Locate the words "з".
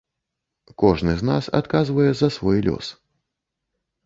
1.19-1.27